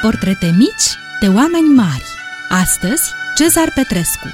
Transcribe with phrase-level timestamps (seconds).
[0.00, 2.04] Portrete mici de oameni mari.
[2.48, 3.02] Astăzi,
[3.36, 4.26] Cezar Petrescu.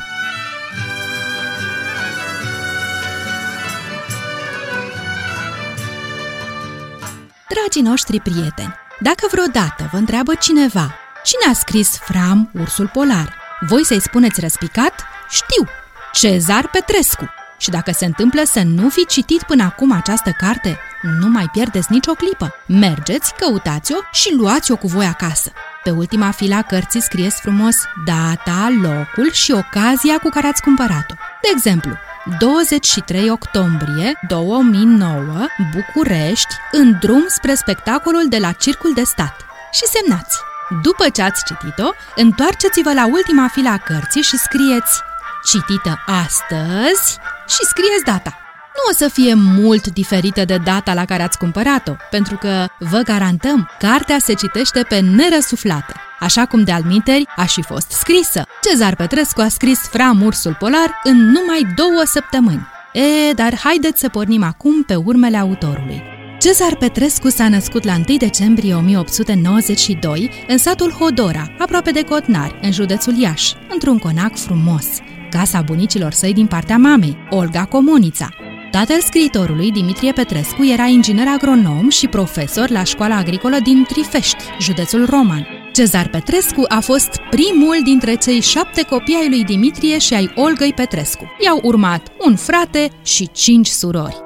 [7.49, 13.85] Dragii noștri prieteni, dacă vreodată vă întreabă cineva cine a scris Fram, ursul polar, voi
[13.85, 15.69] să-i spuneți răspicat, știu,
[16.13, 17.31] Cezar Petrescu.
[17.59, 20.79] Și dacă se întâmplă să nu fi citit până acum această carte,
[21.21, 22.55] nu mai pierdeți nicio clipă.
[22.67, 25.53] Mergeți, căutați-o și luați-o cu voi acasă.
[25.83, 31.15] Pe ultima fila cărții scrieți frumos data, locul și ocazia cu care ați cumpărat-o.
[31.43, 31.93] De exemplu,
[32.39, 39.37] 23 octombrie 2009, București, în drum spre spectacolul de la Circul de Stat.
[39.73, 40.39] Și semnați.
[40.83, 45.03] După ce ați citit-o, întoarceți-vă la ultima fila a cărții și scrieți
[45.45, 48.44] citită astăzi și scrieți data.
[48.77, 53.01] Nu o să fie mult diferită de data la care ați cumpărat-o, pentru că, vă
[53.05, 58.45] garantăm, cartea se citește pe nerăsuflate, așa cum de alminteri a și fost scrisă.
[58.63, 62.67] Cezar Petrescu a scris Fram Ursul Polar în numai două săptămâni.
[62.93, 66.03] E, dar haideți să pornim acum pe urmele autorului.
[66.39, 72.73] Cezar Petrescu s-a născut la 1 decembrie 1892 în satul Hodora, aproape de Cotnari, în
[72.73, 74.87] județul Iași, într-un conac frumos,
[75.31, 78.29] casa bunicilor săi din partea mamei, Olga Comunița.
[78.75, 85.07] Tatăl scriitorului, Dimitrie Petrescu, era inginer agronom și profesor la școala agricolă din Trifești, județul
[85.11, 85.47] Roman.
[85.73, 90.73] Cezar Petrescu a fost primul dintre cei șapte copii ai lui Dimitrie și ai Olgăi
[90.73, 91.25] Petrescu.
[91.45, 94.17] I-au urmat un frate și cinci surori.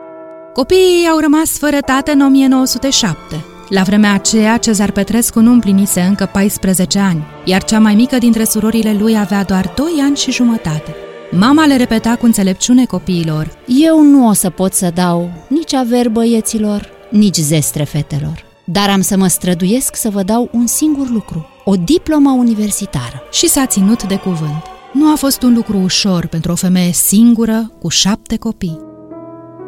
[0.53, 3.45] Copiii au rămas fără tată în 1907.
[3.69, 8.45] La vremea aceea, Cezar Petrescu nu împlinise încă 14 ani, iar cea mai mică dintre
[8.45, 10.97] surorile lui avea doar 2 ani și jumătate.
[11.31, 13.59] Mama le repeta cu înțelepciune copiilor.
[13.67, 18.45] Eu nu o să pot să dau nici aver băieților, nici zestre fetelor.
[18.65, 23.23] Dar am să mă străduiesc să vă dau un singur lucru, o diplomă universitară.
[23.31, 24.63] Și s-a ținut de cuvânt.
[24.93, 28.88] Nu a fost un lucru ușor pentru o femeie singură cu șapte copii.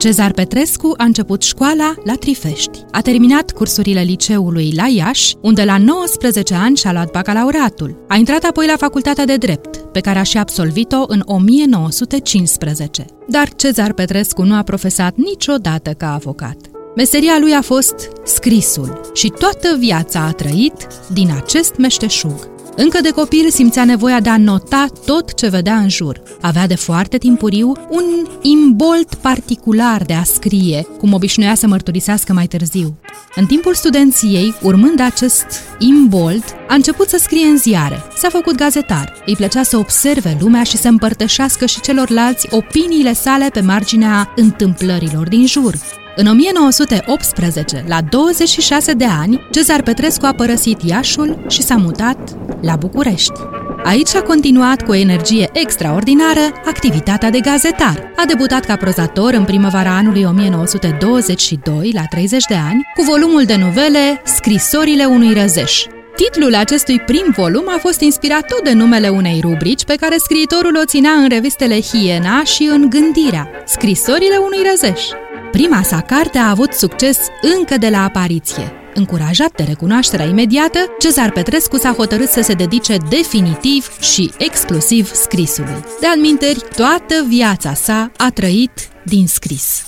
[0.01, 2.85] Cezar Petrescu a început școala la Trifești.
[2.91, 8.05] A terminat cursurile liceului la Iași, unde la 19 ani și-a luat bacalaureatul.
[8.09, 13.05] A intrat apoi la facultatea de drept, pe care a și absolvit-o în 1915.
[13.29, 16.57] Dar Cezar Petrescu nu a profesat niciodată ca avocat.
[16.97, 17.95] Meseria lui a fost
[18.25, 22.50] scrisul și toată viața a trăit din acest meșteșug.
[22.83, 26.23] Încă de copil simțea nevoia de a nota tot ce vedea în jur.
[26.41, 28.05] Avea de foarte timpuriu un
[28.43, 32.99] imbolt particular de a scrie, cum obișnuia să mărturisească mai târziu.
[33.35, 35.47] În timpul studenției, urmând acest
[35.79, 38.03] imbolt, a început să scrie în ziare.
[38.17, 39.23] S-a făcut gazetar.
[39.27, 45.29] Îi plăcea să observe lumea și să împărtășească și celorlalți opiniile sale pe marginea întâmplărilor
[45.29, 45.75] din jur.
[46.17, 52.77] În 1918, la 26 de ani, Cezar Petrescu a părăsit Iașul și s-a mutat la
[52.77, 53.41] București.
[53.85, 58.13] Aici a continuat cu o energie extraordinară activitatea de gazetar.
[58.17, 63.57] A debutat ca prozator în primăvara anului 1922, la 30 de ani, cu volumul de
[63.57, 65.85] novele Scrisorile unui răzeș.
[66.17, 70.77] Titlul acestui prim volum a fost inspirat tot de numele unei rubrici pe care scriitorul
[70.77, 75.03] o ținea în revistele Hiena și în Gândirea, Scrisorile unui răzeș.
[75.51, 77.19] Prima sa carte a avut succes
[77.59, 78.80] încă de la apariție.
[78.95, 85.85] Încurajat de recunoașterea imediată, Cezar Petrescu s-a hotărât să se dedice definitiv și exclusiv scrisului.
[86.01, 89.83] De alminteri, toată viața sa a trăit din scris.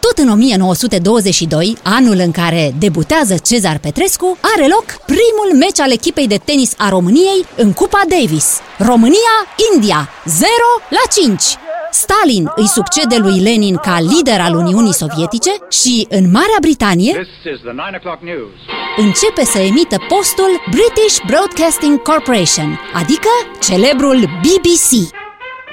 [0.00, 6.26] Tot în 1922, anul în care debutează Cezar Petrescu, are loc primul meci al echipei
[6.26, 8.46] de tenis a României în Cupa Davis.
[8.78, 10.48] România-India 0
[10.88, 11.67] la 5.
[11.90, 17.26] Stalin îi succede lui Lenin ca lider al Uniunii Sovietice și în Marea Britanie
[18.96, 23.28] începe să emită postul British Broadcasting Corporation, adică
[23.60, 25.16] celebrul BBC.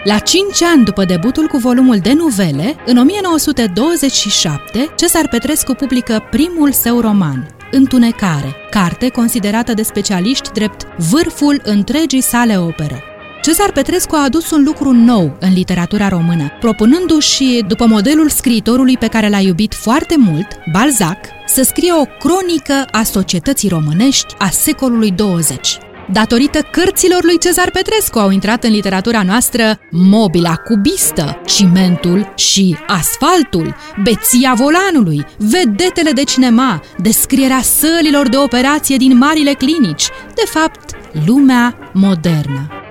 [0.04, 6.72] La 5 ani după debutul cu volumul de novele, în 1927, Cezar Petrescu publică primul
[6.72, 13.15] său roman, Întunecare, carte considerată de specialiști drept vârful întregii sale opere.
[13.46, 19.08] Cezar Petrescu a adus un lucru nou în literatura română, propunându-și, după modelul scriitorului pe
[19.08, 25.12] care l-a iubit foarte mult, Balzac, să scrie o cronică a societății românești a secolului
[25.12, 25.78] 20.
[26.12, 33.76] Datorită cărților lui Cezar Petrescu au intrat în literatura noastră mobila cubistă, cimentul și asfaltul,
[34.04, 40.96] beția volanului, vedetele de cinema, descrierea sălilor de operație din marile clinici, de fapt,
[41.26, 42.85] lumea modernă.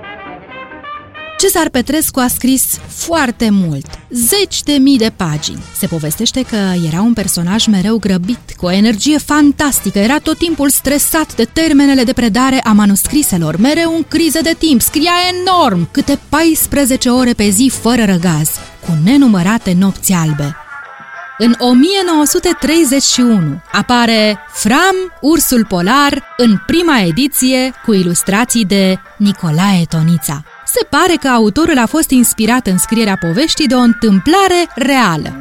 [1.45, 5.63] Cezar Petrescu a scris foarte mult, zeci de mii de pagini.
[5.77, 6.55] Se povestește că
[6.87, 12.03] era un personaj mereu grăbit, cu o energie fantastică, era tot timpul stresat de termenele
[12.03, 17.49] de predare a manuscriselor, mereu în criză de timp, scria enorm, câte 14 ore pe
[17.49, 18.49] zi fără răgaz,
[18.85, 20.55] cu nenumărate nopți albe.
[21.37, 30.43] În 1931 apare Fram, ursul polar, în prima ediție cu ilustrații de Nicolae Tonița.
[30.79, 35.35] Se pare că autorul a fost inspirat în scrierea poveștii de o întâmplare reală.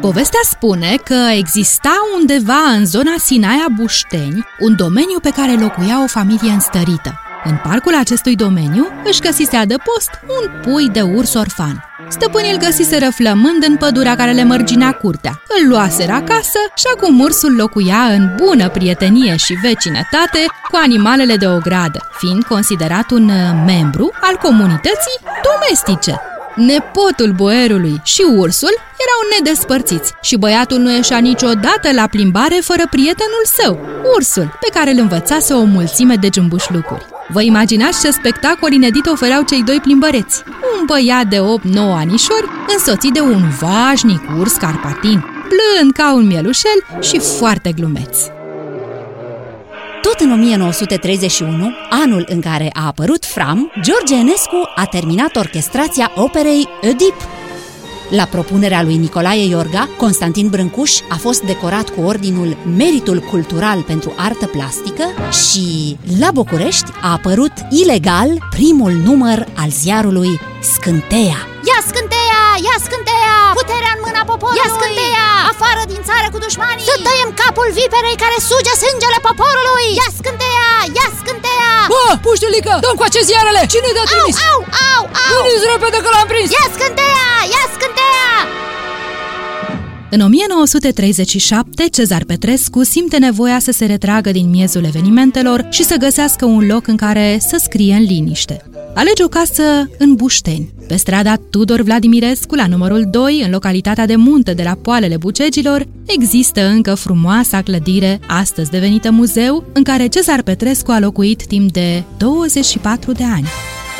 [0.00, 6.06] Povestea spune că exista undeva în zona Sinaia Bușteni un domeniu pe care locuia o
[6.06, 7.20] familie înstărită.
[7.44, 11.84] În parcul acestui domeniu își găsise adăpost un pui de urs orfan.
[12.16, 15.42] Stăpânii îl găsiseră flămând în pădurea care le mărginea curtea.
[15.48, 20.40] Îl luaseră acasă și acum ursul locuia în bună prietenie și vecinătate
[20.70, 26.20] cu animalele de ogradă, fiind considerat un uh, membru al comunității domestice.
[26.54, 28.74] Nepotul boierului și ursul
[29.04, 33.78] erau nedespărțiți și băiatul nu ieșea niciodată la plimbare fără prietenul său,
[34.16, 36.28] ursul, pe care îl învățase o mulțime de
[36.68, 37.06] lucruri.
[37.28, 40.42] Vă imaginați ce spectacol inedit ofereau cei doi plimbăreți?
[40.84, 41.40] Un băiat de 8-9
[41.76, 48.18] anișori, însoțit de un vașnic urs carpatin, blând ca un mielușel și foarte glumeț.
[50.02, 56.68] Tot în 1931, anul în care a apărut Fram, George Enescu a terminat orchestrația operei
[56.82, 57.14] Oedip,
[58.08, 64.12] la propunerea lui Nicolae Iorga, Constantin Brâncuș a fost decorat cu ordinul Meritul Cultural pentru
[64.16, 70.40] Artă Plastică și la București a apărut ilegal primul număr al ziarului
[70.72, 71.40] Scânteia.
[71.70, 72.42] Ia scânteia!
[72.68, 73.36] Ia scânteia!
[73.60, 74.60] Puterea în mâna poporului!
[74.62, 75.28] Ia scânteia!
[75.52, 76.86] Afară din țară cu dușmanii!
[76.90, 79.86] Să tăiem capul viperei care suge sângele poporului!
[80.00, 80.70] Ia scânteia!
[80.98, 81.72] Ia scânteia!
[81.92, 83.62] Bă, puștilică, dăm cu acest ziarele!
[83.72, 84.36] Cine te-a trimis?
[84.50, 84.58] Au,
[84.92, 85.32] au, au!
[85.36, 86.48] Veniți repede că l-am prins!
[86.58, 87.28] Ia scânteia!
[87.54, 87.63] Ia scânteia!
[90.14, 96.44] În 1937, Cezar Petrescu simte nevoia să se retragă din miezul evenimentelor și să găsească
[96.44, 98.64] un loc în care să scrie în liniște.
[98.94, 99.62] Alege o casă
[99.98, 104.74] în Bușteni, pe strada Tudor Vladimirescu, la numărul 2, în localitatea de munte de la
[104.82, 111.46] Poalele Bucegilor, există încă frumoasa clădire, astăzi devenită muzeu, în care Cezar Petrescu a locuit
[111.46, 113.46] timp de 24 de ani.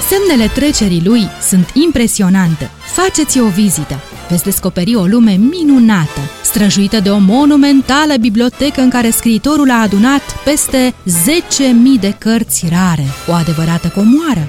[0.01, 2.71] Semnele trecerii lui sunt impresionante.
[2.95, 4.01] Faceți o vizită!
[4.29, 10.43] Veți descoperi o lume minunată, străjuită de o monumentală bibliotecă în care scriitorul a adunat
[10.45, 14.49] peste 10.000 de cărți rare, o adevărată comoară.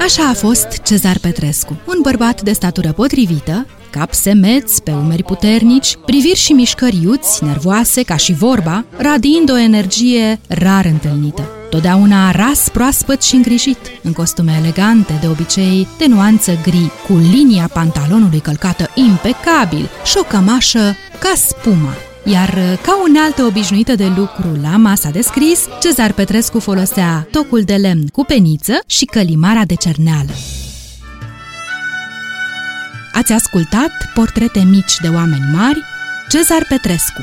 [0.00, 5.96] Așa a fost Cezar Petrescu, un bărbat de statură potrivită, cap semeț pe umeri puternici,
[6.06, 11.59] priviri și mișcări iuți, nervoase ca și vorba, radiind o energie rar întâlnită.
[11.70, 17.70] Totdeauna ras proaspăt și îngrijit, în costume elegante, de obicei de nuanță gri, cu linia
[17.72, 21.94] pantalonului călcată impecabil și o cămașă ca spuma,
[22.24, 27.74] iar ca unealtă obișnuită de lucru la masa de scris, Cezar Petrescu folosea tocul de
[27.74, 30.32] lemn cu peniță și călimara de cerneală.
[33.12, 35.82] Ați ascultat portrete mici de oameni mari,
[36.28, 37.22] Cezar Petrescu.